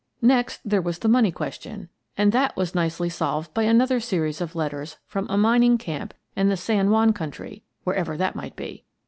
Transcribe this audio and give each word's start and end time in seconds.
Next, 0.23 0.61
there 0.65 0.81
was 0.81 0.97
the 0.97 1.07
money 1.07 1.31
question, 1.31 1.87
and 2.17 2.31
that 2.31 2.57
was 2.57 2.73
nicely 2.73 3.07
solved 3.07 3.53
by 3.53 3.61
another 3.65 3.99
series 3.99 4.41
of 4.41 4.55
letters 4.55 4.97
from 5.05 5.27
a 5.29 5.37
mining 5.37 5.77
camp 5.77 6.15
in 6.35 6.49
the 6.49 6.57
San 6.57 6.89
Juan 6.89 7.13
country, 7.13 7.61
wherever 7.83 8.17
that 8.17 8.35
might 8.35 8.55
be. 8.55 8.83